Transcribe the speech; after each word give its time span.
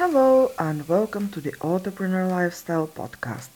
Hello 0.00 0.50
and 0.58 0.88
welcome 0.88 1.28
to 1.28 1.42
the 1.42 1.54
Entrepreneur 1.60 2.26
Lifestyle 2.26 2.86
Podcast. 2.86 3.50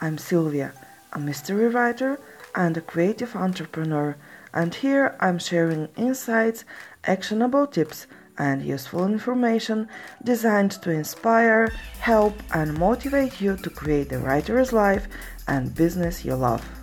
I'm 0.00 0.16
Silviya, 0.16 0.72
a 1.12 1.20
mystery 1.20 1.68
writer 1.68 2.18
and 2.52 2.76
a 2.76 2.80
creative 2.80 3.36
entrepreneur, 3.36 4.16
and 4.52 4.74
here 4.74 5.16
I'm 5.20 5.38
sharing 5.38 5.86
insights, 5.96 6.64
actionable 7.04 7.68
tips, 7.68 8.08
and 8.36 8.64
useful 8.64 9.06
information 9.06 9.86
designed 10.24 10.72
to 10.82 10.90
inspire, 10.90 11.68
help, 12.00 12.34
and 12.52 12.76
motivate 12.76 13.40
you 13.40 13.56
to 13.58 13.70
create 13.70 14.08
the 14.08 14.18
writer's 14.18 14.72
life 14.72 15.06
and 15.46 15.76
business 15.76 16.24
you 16.24 16.34
love. 16.34 16.77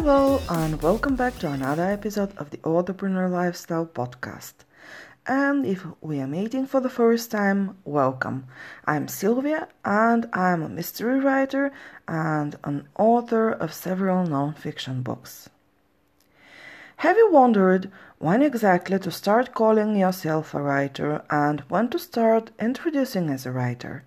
Hello, 0.00 0.40
and 0.48 0.80
welcome 0.80 1.16
back 1.16 1.40
to 1.40 1.50
another 1.50 1.82
episode 1.82 2.30
of 2.38 2.50
the 2.50 2.60
Entrepreneur 2.62 3.28
Lifestyle 3.28 3.84
Podcast. 3.84 4.54
And 5.26 5.66
if 5.66 5.84
we 6.00 6.20
are 6.20 6.26
meeting 6.28 6.66
for 6.66 6.78
the 6.78 6.88
first 6.88 7.32
time, 7.32 7.76
welcome. 7.84 8.46
I'm 8.84 9.08
Silviya, 9.08 9.66
and 9.84 10.28
I'm 10.32 10.62
a 10.62 10.68
mystery 10.68 11.18
writer 11.18 11.72
and 12.06 12.54
an 12.62 12.86
author 12.96 13.50
of 13.50 13.74
several 13.74 14.24
non-fiction 14.24 15.02
books. 15.02 15.50
Have 16.98 17.16
you 17.16 17.32
wondered 17.32 17.90
when 18.20 18.40
exactly 18.40 19.00
to 19.00 19.10
start 19.10 19.52
calling 19.52 19.96
yourself 19.96 20.54
a 20.54 20.62
writer 20.62 21.22
and 21.28 21.62
when 21.62 21.88
to 21.88 21.98
start 21.98 22.52
introducing 22.60 23.30
as 23.30 23.44
a 23.44 23.50
writer? 23.50 24.04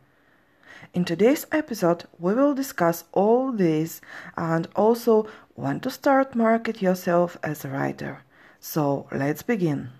In 0.93 1.05
today's 1.05 1.47
episode, 1.53 2.03
we 2.19 2.33
will 2.33 2.53
discuss 2.53 3.05
all 3.13 3.53
these 3.53 4.01
and 4.35 4.67
also 4.75 5.25
when 5.55 5.79
to 5.79 5.89
start 5.89 6.35
market 6.35 6.81
yourself 6.81 7.37
as 7.41 7.63
a 7.63 7.69
writer. 7.69 8.23
So 8.59 9.07
let's 9.09 9.41
begin. 9.41 9.91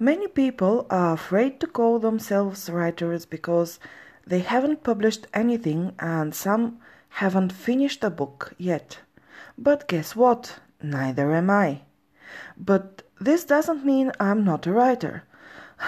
Many 0.00 0.26
people 0.26 0.88
are 0.90 1.14
afraid 1.14 1.60
to 1.60 1.68
call 1.68 2.00
themselves 2.00 2.68
writers 2.68 3.26
because 3.26 3.78
they 4.26 4.40
haven't 4.40 4.82
published 4.82 5.28
anything 5.32 5.92
and 6.00 6.34
some 6.34 6.80
haven't 7.20 7.52
finished 7.52 8.02
a 8.02 8.10
book 8.10 8.54
yet. 8.58 8.98
But 9.56 9.86
guess 9.86 10.16
what? 10.16 10.58
Neither 10.82 11.32
am 11.32 11.48
I. 11.48 11.82
But 12.56 13.02
this 13.20 13.44
doesn't 13.44 13.86
mean 13.86 14.10
I'm 14.18 14.42
not 14.44 14.66
a 14.66 14.72
writer. 14.72 15.22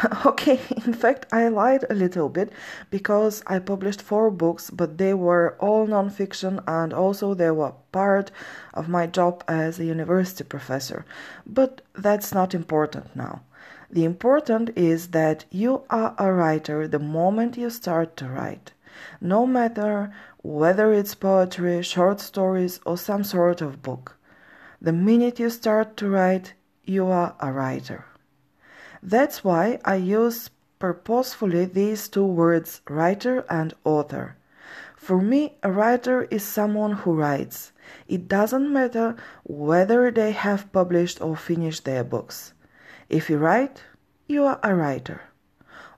okay, 0.27 0.61
in 0.84 0.92
fact, 0.92 1.27
I 1.33 1.48
lied 1.48 1.84
a 1.89 1.95
little 1.95 2.28
bit 2.28 2.53
because 2.91 3.42
I 3.47 3.59
published 3.59 4.03
four 4.03 4.31
books, 4.31 4.70
but 4.70 4.98
they 4.98 5.14
were 5.14 5.56
all 5.61 5.87
nonfiction 5.87 6.62
and 6.67 6.92
also 6.92 7.34
they 7.34 7.50
were 7.50 7.75
part 7.92 8.31
of 8.72 8.89
my 8.89 9.06
job 9.06 9.45
as 9.47 9.78
a 9.78 9.84
university 9.84 10.45
professor. 10.45 11.05
But 11.47 11.83
that's 11.95 12.34
not 12.34 12.55
important 12.55 13.15
now. 13.15 13.42
The 13.91 14.05
important 14.05 14.70
is 14.77 15.09
that 15.09 15.45
you 15.50 15.83
are 15.91 16.15
a 16.19 16.33
writer 16.33 16.89
the 16.89 16.98
moment 16.98 17.56
you 17.56 17.70
start 17.70 18.17
to 18.17 18.27
write. 18.27 18.72
No 19.20 19.47
matter 19.47 20.12
whether 20.42 20.92
it's 20.92 21.15
poetry, 21.15 21.83
short 21.83 22.20
stories, 22.20 22.81
or 22.84 22.98
some 22.98 23.25
sort 23.25 23.62
of 23.62 23.83
book. 23.83 24.17
The 24.81 24.92
minute 24.92 25.39
you 25.39 25.50
start 25.50 25.97
to 25.98 26.09
write, 26.09 26.53
you 26.84 27.06
are 27.06 27.34
a 27.41 27.53
writer. 27.53 28.05
That's 29.06 29.44
why 29.44 29.80
I 29.84 29.97
use 29.97 30.48
purposefully 30.78 31.66
these 31.66 32.08
two 32.08 32.24
words, 32.24 32.80
writer 32.88 33.44
and 33.50 33.74
author. 33.84 34.36
For 34.97 35.20
me, 35.20 35.58
a 35.62 35.70
writer 35.70 36.22
is 36.30 36.42
someone 36.42 36.92
who 36.92 37.12
writes. 37.12 37.72
It 38.08 38.28
doesn't 38.28 38.72
matter 38.72 39.16
whether 39.43 40.10
they 40.10 40.32
have 40.32 40.72
published 40.72 41.20
or 41.20 41.37
finished 41.37 41.84
their 41.84 42.03
books. 42.03 42.54
If 43.10 43.28
you 43.28 43.37
write, 43.37 43.82
you 44.26 44.44
are 44.44 44.59
a 44.62 44.75
writer. 44.75 45.20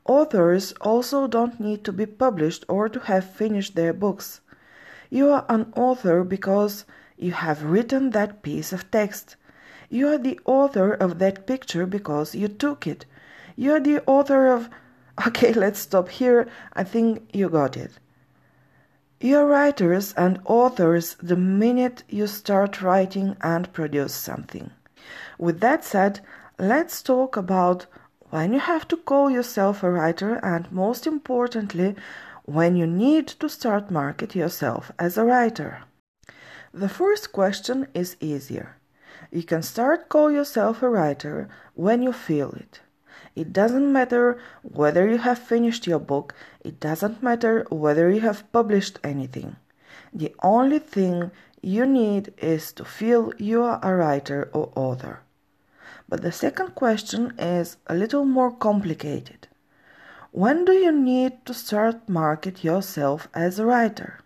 Authors 0.05 0.73
also 0.81 1.29
don't 1.29 1.61
need 1.61 1.85
to 1.85 1.93
be 1.93 2.07
published 2.07 2.65
or 2.69 2.89
to 2.89 2.99
have 2.99 3.25
finished 3.25 3.77
their 3.77 3.93
books. 3.93 4.41
You 5.11 5.31
are 5.31 5.47
an 5.49 5.73
author 5.77 6.25
because 6.25 6.85
you 7.17 7.31
have 7.31 7.63
written 7.63 8.11
that 8.11 8.43
piece 8.43 8.73
of 8.73 8.91
text. 8.91 9.37
You 9.89 10.09
are 10.09 10.19
the 10.19 10.41
author 10.45 10.93
of 10.93 11.19
that 11.19 11.47
picture 11.47 11.87
because 11.87 12.35
you 12.35 12.49
took 12.49 12.87
it. 12.87 13.07
You 13.57 13.73
are 13.75 13.81
the 13.81 14.03
author 14.07 14.49
of. 14.49 14.69
Okay, 15.27 15.55
let's 15.55 15.79
stop 15.79 16.11
here. 16.11 16.47
I 16.75 16.85
think 16.85 17.29
you 17.33 17.49
got 17.49 17.77
it. 17.77 17.93
You 19.19 19.39
are 19.39 19.47
writers 19.47 20.13
and 20.15 20.41
authors 20.45 21.17
the 21.23 21.37
minute 21.37 22.03
you 22.09 22.27
start 22.27 22.83
writing 22.83 23.35
and 23.41 23.73
produce 23.73 24.15
something. 24.15 24.73
With 25.39 25.61
that 25.61 25.85
said, 25.85 26.21
let's 26.59 27.03
talk 27.03 27.37
about 27.37 27.87
when 28.29 28.53
you 28.53 28.59
have 28.59 28.87
to 28.89 28.97
call 28.97 29.31
yourself 29.31 29.83
a 29.83 29.91
writer 29.91 30.35
and 30.45 30.71
most 30.71 31.07
importantly, 31.07 31.97
when 32.45 32.77
you 32.77 32.87
need 32.87 33.27
to 33.27 33.49
start 33.49 33.91
market 33.91 34.35
yourself 34.35 34.93
as 34.99 35.17
a 35.17 35.25
writer. 35.25 35.85
The 36.75 36.89
first 36.89 37.33
question 37.33 37.89
is 37.95 38.17
easier. 38.21 38.77
You 39.31 39.43
can 39.43 39.63
start 39.63 40.09
call 40.09 40.31
yourself 40.31 40.83
a 40.83 40.89
writer 40.89 41.49
when 41.75 42.03
you 42.03 42.13
feel 42.13 42.53
it. 42.53 42.81
It 43.35 43.53
doesn't 43.53 43.93
matter 43.93 44.39
whether 44.63 45.09
you 45.09 45.19
have 45.19 45.39
finished 45.39 45.87
your 45.87 45.99
book, 45.99 46.35
it 46.65 46.81
doesn't 46.81 47.23
matter 47.23 47.67
whether 47.71 48.11
you 48.11 48.21
have 48.21 48.51
published 48.53 48.99
anything. 49.05 49.57
The 50.13 50.35
only 50.43 50.79
thing 50.79 51.31
you 51.61 51.85
need 51.87 52.33
is 52.39 52.73
to 52.73 52.85
feel 52.85 53.33
you 53.39 53.63
are 53.63 53.81
a 53.83 53.95
writer 53.95 54.49
or 54.53 54.73
author. 54.75 55.21
But 56.09 56.23
the 56.23 56.33
second 56.33 56.75
question 56.75 57.35
is 57.39 57.77
a 57.87 57.95
little 57.95 58.25
more 58.25 58.53
complicated. 58.53 59.49
When 60.31 60.65
do 60.65 60.73
you 60.73 60.93
need 60.93 61.45
to 61.47 61.55
start 61.55 62.09
market 62.09 62.63
yourself 62.63 63.29
as 63.35 63.59
a 63.59 63.67
writer? 63.67 64.21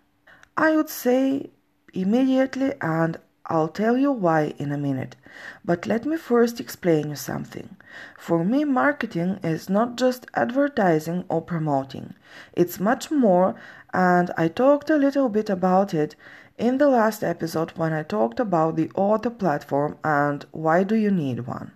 I 0.57 0.77
would 0.77 0.91
say 0.91 1.51
immediately 1.95 2.75
and 2.81 3.19
I'll 3.51 3.69
tell 3.69 3.97
you 3.99 4.13
why 4.13 4.55
in 4.59 4.71
a 4.71 4.79
minute, 4.79 5.17
but 5.65 5.85
let 5.85 6.07
me 6.07 6.17
first 6.17 6.61
explain 6.61 7.11
you 7.11 7.17
something. 7.17 7.77
For 8.17 8.45
me, 8.45 8.65
marketing 8.65 9.41
is 9.43 9.69
not 9.69 9.97
just 9.97 10.27
advertising 10.35 11.25
or 11.29 11.43
promoting, 11.43 12.15
it's 12.53 12.79
much 12.79 13.11
more, 13.11 13.57
and 13.93 14.31
I 14.37 14.47
talked 14.47 14.89
a 14.89 14.97
little 14.97 15.29
bit 15.29 15.51
about 15.51 15.93
it 15.93 16.15
in 16.57 16.79
the 16.79 16.89
last 16.89 17.25
episode 17.25 17.73
when 17.73 17.93
I 17.93 18.05
talked 18.05 18.39
about 18.39 18.77
the 18.77 18.91
author 18.95 19.31
platform 19.31 19.99
and 20.05 20.47
why 20.53 20.85
do 20.85 20.95
you 20.95 21.11
need 21.11 21.47
one. 21.47 21.73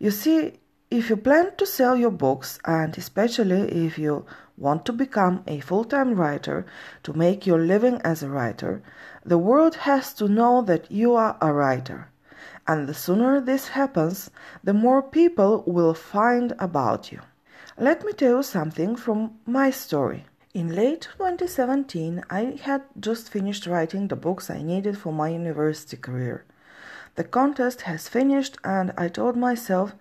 You 0.00 0.10
see, 0.10 0.58
if 0.90 1.08
you 1.08 1.16
plan 1.16 1.52
to 1.56 1.64
sell 1.64 1.96
your 1.96 2.10
books, 2.10 2.58
and 2.66 2.98
especially 2.98 3.62
if 3.86 3.98
you 3.98 4.26
want 4.58 4.84
to 4.84 4.92
become 4.92 5.42
a 5.46 5.60
full 5.60 5.84
time 5.84 6.14
writer 6.14 6.66
to 7.04 7.14
make 7.14 7.46
your 7.46 7.58
living 7.58 7.98
as 8.02 8.22
a 8.22 8.28
writer, 8.28 8.82
the 9.24 9.38
world 9.38 9.76
has 9.76 10.12
to 10.14 10.28
know 10.28 10.62
that 10.62 10.90
you 10.90 11.14
are 11.14 11.36
a 11.40 11.52
writer. 11.52 12.08
And 12.66 12.88
the 12.88 12.94
sooner 12.94 13.40
this 13.40 13.68
happens, 13.68 14.30
the 14.62 14.74
more 14.74 15.02
people 15.02 15.64
will 15.66 15.94
find 15.94 16.54
about 16.58 17.12
you. 17.12 17.20
Let 17.78 18.04
me 18.04 18.12
tell 18.12 18.36
you 18.36 18.42
something 18.42 18.96
from 18.96 19.38
my 19.46 19.70
story. 19.70 20.26
In 20.54 20.74
late 20.74 21.08
2017, 21.16 22.24
I 22.28 22.58
had 22.62 22.82
just 23.00 23.30
finished 23.30 23.66
writing 23.66 24.08
the 24.08 24.16
books 24.16 24.50
I 24.50 24.62
needed 24.62 24.98
for 24.98 25.12
my 25.12 25.28
university 25.28 25.96
career. 25.96 26.44
The 27.14 27.24
contest 27.24 27.82
has 27.82 28.08
finished, 28.08 28.58
and 28.64 28.92
I 28.96 29.08
told 29.08 29.36
myself 29.36 29.94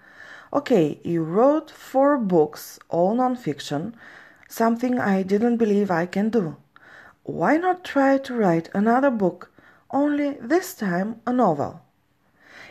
Okay, 0.53 1.00
you 1.03 1.24
wrote 1.24 1.72
four 1.72 2.18
books, 2.18 2.78
all 2.90 3.16
nonfiction, 3.16 3.94
something 4.50 5.00
I 5.00 5.24
didn't 5.24 5.58
believe 5.58 5.90
I 5.90 6.06
can 6.06 6.29
do. 6.29 6.58
Why 7.23 7.58
not 7.58 7.84
try 7.84 8.18
to 8.18 8.35
write 8.35 8.70
another 8.73 9.12
book, 9.12 9.52
only 9.91 10.32
this 10.41 10.73
time 10.73 11.22
a 11.28 11.32
novel? 11.32 11.82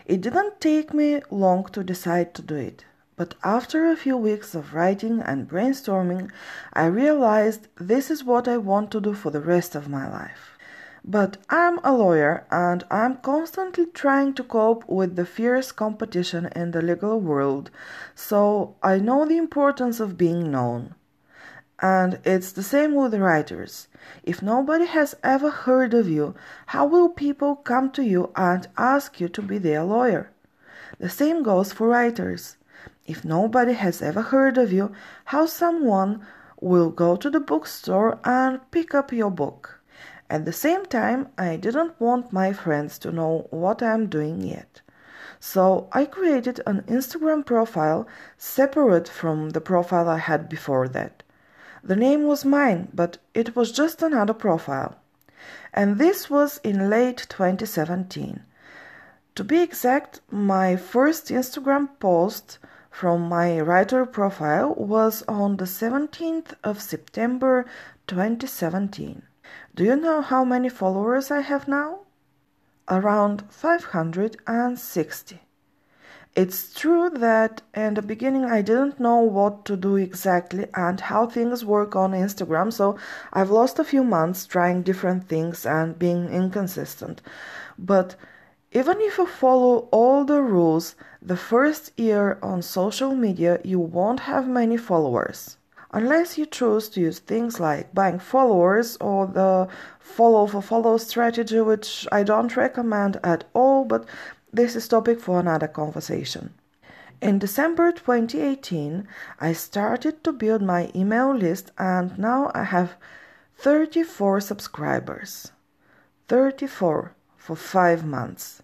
It 0.06 0.20
didn't 0.20 0.61
take 0.61 0.93
me 0.93 1.23
long 1.31 1.67
to 1.67 1.85
decide 1.85 2.35
to 2.35 2.43
do 2.43 2.56
it, 2.56 2.85
but 3.14 3.37
after 3.44 3.87
a 3.87 3.97
few 3.97 4.17
weeks 4.17 4.56
of 4.56 4.75
writing 4.75 5.20
and 5.20 5.49
brainstorming, 5.49 6.32
I 6.73 6.87
realized 6.87 7.69
this 7.76 8.11
is 8.11 8.25
what 8.25 8.49
I 8.49 8.56
want 8.56 8.91
to 8.91 9.00
do 9.00 9.14
for 9.14 9.31
the 9.31 9.41
rest 9.41 9.76
of 9.76 9.88
my 9.88 10.11
life. 10.11 10.58
But 11.05 11.37
I'm 11.49 11.79
a 11.85 11.93
lawyer 11.93 12.44
and 12.50 12.82
I'm 12.91 13.19
constantly 13.19 13.87
trying 13.87 14.35
to 14.35 14.43
cope 14.43 14.85
with 14.88 15.14
the 15.14 15.26
fierce 15.26 15.70
competition 15.70 16.49
in 16.56 16.73
the 16.73 16.82
legal 16.82 17.20
world, 17.20 17.70
so 18.17 18.75
I 18.82 18.99
know 18.99 19.25
the 19.25 19.37
importance 19.37 20.00
of 20.00 20.19
being 20.19 20.50
known. 20.50 20.96
And 21.82 22.19
it's 22.25 22.53
the 22.53 22.62
same 22.62 22.94
with 22.94 23.15
writers. 23.15 23.88
If 24.23 24.43
nobody 24.43 24.87
has 24.87 25.17
ever 25.25 25.50
heard 25.50 25.94
of 25.94 26.09
you, 26.09 26.35
how 26.67 26.85
will 26.85 27.09
people 27.09 27.56
come 27.56 27.91
to 27.93 28.03
you 28.03 28.31
and 28.37 28.69
ask 28.77 29.21
you 29.21 29.29
to 29.29 29.43
be 29.43 29.59
their 29.59 29.82
lawyer? 29.82 30.31
The 30.99 31.09
same 31.09 31.43
goes 31.43 31.73
for 31.73 31.88
writers. 31.88 32.56
If 33.06 33.25
nobody 33.25 33.73
has 33.73 34.03
ever 34.03 34.21
heard 34.21 34.59
of 34.59 34.73
you, 34.73 34.93
how 35.27 35.47
someone 35.47 36.27
will 36.61 36.91
go 36.91 37.17
to 37.17 37.31
the 37.31 37.41
bookstore 37.41 38.19
and 38.25 38.61
pick 38.71 38.94
up 38.94 39.12
your 39.12 39.31
book. 39.31 39.81
At 40.29 40.44
the 40.44 40.53
same 40.53 40.85
time, 40.85 41.29
I 41.38 41.56
didn't 41.56 41.99
want 42.00 42.32
my 42.32 42.53
friends 42.53 42.99
to 43.00 43.11
know 43.11 43.47
what 43.50 43.82
I'm 43.82 44.06
doing 44.06 44.43
yet. 44.43 44.82
So 45.41 45.88
I 45.93 46.05
created 46.05 46.61
an 46.67 46.82
Instagram 46.82 47.47
profile 47.47 48.06
separate 48.37 49.09
from 49.09 49.50
the 49.50 49.61
profile 49.61 50.09
I 50.09 50.19
had 50.19 50.49
before 50.49 50.87
that. 50.88 51.19
The 51.82 51.97
name 51.97 52.25
was 52.25 52.44
mine, 52.44 52.88
but 52.93 53.19
it 53.32 53.56
was 53.56 53.73
just 53.73 54.03
another 54.03 54.35
profile. 54.35 54.97
And 55.73 55.99
this 55.99 56.29
was 56.29 56.61
in 56.62 56.91
late 56.91 57.27
2017. 57.29 58.44
To 59.37 59.44
be 59.44 59.61
exact, 59.61 60.21
my 60.31 60.77
first 60.77 61.29
Instagram 61.29 61.88
post 61.99 62.59
from 62.91 63.29
my 63.29 63.61
writer 63.61 64.05
profile 64.05 64.75
was 64.75 65.23
on 65.29 65.56
the 65.56 65.65
17th 65.65 66.55
of 66.62 66.82
September 66.82 67.65
2017. 68.09 69.23
Do 69.75 69.85
you 69.85 69.97
know 69.97 70.21
how 70.21 70.44
many 70.44 70.69
followers 70.69 71.31
I 71.31 71.41
have 71.41 71.69
now? 71.69 72.00
Around 72.88 73.44
560. 73.49 75.41
It's 76.37 76.73
true 76.73 77.11
that 77.11 77.61
in 77.75 77.94
the 77.94 78.03
beginning 78.03 78.44
I 78.44 78.62
didn't 78.62 79.00
know 79.00 79.19
what 79.19 79.65
to 79.65 79.77
do 79.77 79.97
exactly 79.97 80.67
and 80.75 81.00
how 81.00 81.27
things 81.27 81.65
work 81.65 81.97
on 81.97 82.12
Instagram, 82.12 82.73
so 82.73 82.97
I've 83.32 83.50
lost 83.50 83.81
a 83.81 83.85
few 83.85 84.05
months 84.05 84.47
trying 84.47 84.82
different 84.82 85.29
things 85.29 85.67
and 85.67 85.99
being 85.99 86.29
inconsistent. 86.29 87.21
But 87.77 88.15
even 88.71 89.00
if 89.00 89.19
you 89.19 89.27
follow 89.27 89.88
all 89.91 90.25
the 90.25 90.41
rules, 90.41 90.94
the 91.21 91.37
first 91.37 91.99
year 91.99 92.38
on 92.43 92.62
social 92.62 93.17
media 93.17 93.59
you 93.65 93.81
won't 93.81 94.21
have 94.21 94.47
many 94.47 94.77
followers. 94.77 95.56
Unless 95.93 96.38
you 96.38 96.47
choose 96.47 96.88
to 96.91 97.00
use 97.00 97.19
things 97.19 97.59
like 97.59 97.93
buying 97.93 98.21
followers 98.21 98.97
or 99.00 99.27
the 99.27 99.67
follow 99.99 100.47
for 100.47 100.62
follow 100.62 100.97
strategy, 100.99 101.61
which 101.61 102.06
I 102.12 102.23
don't 102.23 102.56
recommend 102.56 103.19
at 103.25 103.43
all, 103.55 103.85
but 103.85 104.06
this 104.52 104.75
is 104.76 104.88
topic 104.88 105.20
for 105.20 105.41
another 105.41 105.69
conversation. 105.69 106.55
In 107.20 107.38
December 107.38 107.93
2018, 107.93 109.06
I 109.38 109.52
started 109.52 110.25
to 110.25 110.32
build 110.32 110.62
my 110.62 110.91
email 110.94 111.35
list 111.35 111.70
and 111.79 112.19
now 112.19 112.50
I 112.55 112.64
have 112.64 112.97
34 113.56 114.41
subscribers. 114.41 115.52
34 116.29 117.14
for 117.37 117.56
five 117.56 118.05
months. 118.05 118.62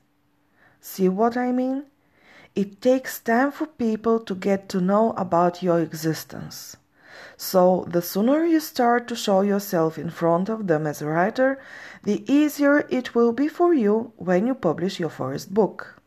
See 0.80 1.08
what 1.08 1.36
I 1.36 1.52
mean? 1.52 1.84
It 2.54 2.80
takes 2.80 3.20
time 3.20 3.52
for 3.52 3.66
people 3.66 4.20
to 4.20 4.34
get 4.34 4.68
to 4.70 4.80
know 4.80 5.12
about 5.12 5.62
your 5.62 5.80
existence. 5.80 6.76
So, 7.36 7.84
the 7.88 8.02
sooner 8.02 8.44
you 8.44 8.60
start 8.60 9.08
to 9.08 9.16
show 9.16 9.40
yourself 9.42 9.98
in 9.98 10.10
front 10.10 10.48
of 10.48 10.66
them 10.66 10.86
as 10.86 11.02
a 11.02 11.06
writer, 11.06 11.58
the 12.02 12.24
easier 12.32 12.86
it 12.88 13.14
will 13.14 13.32
be 13.32 13.48
for 13.48 13.74
you 13.74 14.12
when 14.16 14.46
you 14.46 14.54
publish 14.54 15.00
your 15.00 15.10
first 15.10 15.52
book. 15.52 16.00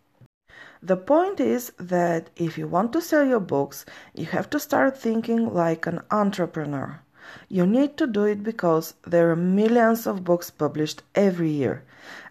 The 0.81 0.95
point 0.95 1.39
is 1.39 1.73
that 1.77 2.29
if 2.37 2.57
you 2.57 2.67
want 2.67 2.93
to 2.93 3.01
sell 3.01 3.25
your 3.25 3.41
books, 3.41 3.85
you 4.13 4.25
have 4.27 4.49
to 4.51 4.59
start 4.59 4.97
thinking 4.97 5.53
like 5.53 5.85
an 5.85 6.01
entrepreneur. 6.09 7.01
You 7.49 7.65
need 7.65 7.97
to 7.97 8.07
do 8.07 8.23
it 8.23 8.43
because 8.43 8.93
there 9.05 9.29
are 9.29 9.35
millions 9.35 10.07
of 10.07 10.23
books 10.23 10.49
published 10.49 11.03
every 11.15 11.51
year, 11.51 11.83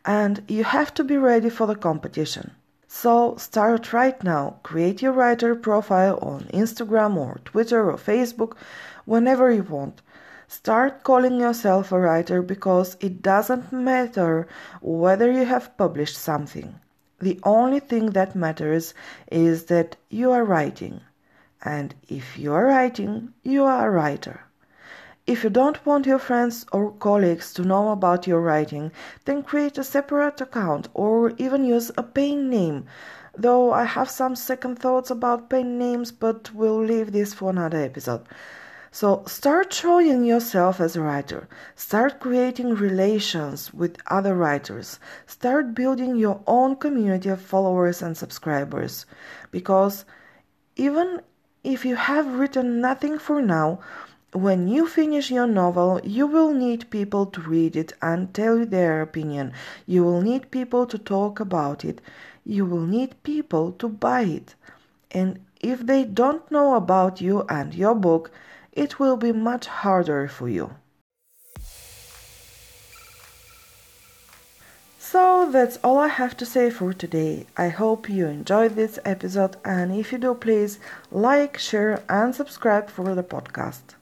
and 0.05 0.43
you 0.49 0.65
have 0.65 0.95
to 0.95 1.05
be 1.05 1.17
ready 1.17 1.51
for 1.51 1.67
the 1.67 1.77
competition. 1.77 2.53
So 3.01 3.37
start 3.37 3.93
right 3.93 4.21
now. 4.25 4.59
Create 4.65 5.03
your 5.03 5.13
writer 5.13 5.55
profile 5.55 6.19
on 6.21 6.51
Instagram 6.53 7.15
or 7.15 7.41
Twitter 7.45 7.89
or 7.89 7.97
Facebook 7.97 8.57
whenever 9.05 9.53
you 9.53 9.63
want. 9.63 10.03
Start 10.49 11.05
calling 11.05 11.39
yourself 11.39 11.93
a 11.93 12.01
writer 12.01 12.43
because 12.43 12.97
it 12.99 13.23
doesn't 13.23 13.71
matter 13.71 14.49
whether 14.83 15.31
you 15.31 15.45
have 15.45 15.77
published 15.77 16.19
something. 16.19 16.81
The 17.21 17.39
only 17.45 17.79
thing 17.79 18.07
that 18.19 18.35
matters 18.35 18.95
is 19.31 19.67
that 19.67 19.95
you 20.09 20.33
are 20.33 20.45
writing. 20.45 21.01
And 21.63 21.95
if 22.09 22.37
you 22.37 22.53
are 22.53 22.67
writing, 22.67 23.33
you 23.45 23.63
are 23.63 23.87
a 23.87 23.93
writer. 23.93 24.48
If 25.29 25.45
you 25.45 25.51
don't 25.51 25.85
want 25.85 26.07
your 26.07 26.19
friends 26.19 26.65
or 26.73 26.91
colleagues 26.91 27.53
to 27.53 27.63
know 27.63 27.91
about 27.91 28.27
your 28.27 28.41
writing, 28.41 28.93
then 29.27 29.43
create 29.43 29.77
a 29.77 29.85
separate 29.85 30.41
account 30.41 30.89
or 30.95 31.35
even 31.37 31.67
use 31.67 31.91
a 31.99 32.03
pen 32.03 32.49
name. 32.49 32.87
Though 33.37 33.71
I 33.71 33.85
have 33.85 34.09
some 34.09 34.35
second 34.35 34.79
thoughts 34.79 35.11
about 35.11 35.51
pen 35.51 35.79
names, 35.79 36.13
but 36.13 36.55
we'll 36.55 36.83
leave 36.83 37.13
this 37.13 37.35
for 37.35 37.51
another 37.51 37.77
episode. 37.77 38.23
So 38.91 39.23
start 39.27 39.71
showing 39.71 40.25
yourself 40.25 40.81
as 40.81 40.97
a 40.97 41.03
writer. 41.03 41.47
Start 41.77 42.21
creating 42.21 42.77
relations 42.77 43.75
with 43.75 44.01
other 44.07 44.35
writers. 44.35 44.99
Start 45.27 45.75
building 45.75 46.17
your 46.17 46.41
own 46.47 46.75
community 46.77 47.29
of 47.29 47.43
followers 47.43 48.01
and 48.01 48.17
subscribers. 48.17 49.05
Because 49.51 50.07
even 50.77 51.21
if 51.65 51.85
you 51.85 51.97
have 51.97 52.39
written 52.39 52.81
nothing 52.81 53.19
for 53.19 53.43
now, 53.43 53.81
when 54.33 54.69
you 54.69 54.87
finish 54.87 55.31
your 55.31 55.47
novel, 55.47 56.01
you 56.05 56.27
will 56.27 56.53
need 56.53 56.91
people 56.91 57.25
to 57.27 57.41
read 57.41 57.77
it 57.77 57.95
and 58.03 58.35
tell 58.35 58.59
you 58.59 58.67
their 58.67 59.01
opinion. 59.01 59.53
You 59.87 60.05
will 60.05 60.21
need 60.21 60.51
people 60.51 60.87
to 60.87 60.99
talk 60.99 61.41
about 61.41 61.85
it. 61.85 62.01
You 62.45 62.67
will 62.67 62.87
need 62.87 63.23
people 63.23 63.73
to 63.73 63.89
buy 63.89 64.23
it. 64.23 64.55
And 65.11 65.41
if 65.61 65.81
they 65.81 66.05
don't 66.05 66.51
know 66.51 66.75
about 66.75 67.21
you 67.21 67.43
and 67.49 67.75
your 67.75 67.95
book, 67.95 68.31
it 68.73 68.99
will 68.99 69.17
be 69.17 69.33
much 69.33 69.67
harder 69.67 70.29
for 70.29 70.49
you. 70.49 70.75
So 74.99 75.49
that's 75.51 75.79
all 75.83 75.99
I 75.99 76.09
have 76.09 76.37
to 76.37 76.45
say 76.45 76.69
for 76.69 76.93
today. 76.93 77.47
I 77.57 77.71
hope 77.71 78.11
you 78.11 78.27
enjoyed 78.27 78.77
this 78.77 78.99
episode, 79.07 79.57
and 79.65 79.91
if 79.91 80.13
you 80.13 80.19
do, 80.19 80.35
please 80.35 80.79
like, 81.11 81.57
share, 81.57 82.03
and 82.11 82.35
subscribe 82.35 82.91
for 82.91 83.15
the 83.15 83.23
podcast. 83.23 83.98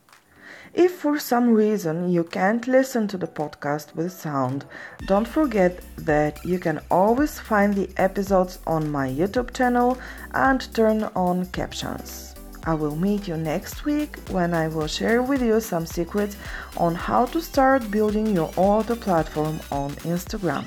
If 0.77 0.93
for 0.93 1.19
some 1.19 1.55
reason 1.55 2.11
you 2.11 2.23
can't 2.23 2.69
listen 2.69 3.09
to 3.09 3.17
the 3.17 3.27
podcast 3.27 3.95
with 3.95 4.13
sound, 4.13 4.67
don't 5.07 5.27
forget 5.27 5.81
that 5.97 6.45
you 6.45 6.59
can 6.59 6.81
always 6.91 7.39
find 7.39 7.73
the 7.73 7.89
episodes 7.97 8.59
on 8.67 8.91
my 8.91 9.09
YouTube 9.09 9.55
channel 9.55 9.97
and 10.35 10.61
turn 10.75 11.05
on 11.17 11.47
captions. 11.47 12.35
I 12.65 12.75
will 12.75 12.95
meet 12.95 13.27
you 13.27 13.39
next 13.39 13.87
week 13.87 14.19
when 14.29 14.53
I 14.53 14.69
will 14.69 14.87
share 14.87 15.23
with 15.23 15.41
you 15.41 15.61
some 15.61 15.87
secrets 15.87 16.37
on 16.77 16.95
how 16.95 17.25
to 17.27 17.41
start 17.41 17.91
building 17.91 18.27
your 18.27 18.53
author 18.57 18.97
platform 18.97 19.61
on 19.73 19.93
Instagram. 20.05 20.67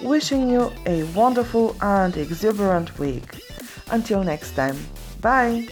Wishing 0.00 0.48
you 0.48 0.70
a 0.86 1.02
wonderful 1.14 1.74
and 1.82 2.16
exuberant 2.16 2.96
week. 3.00 3.34
Until 3.90 4.22
next 4.22 4.52
time, 4.52 4.76
bye! 5.20 5.66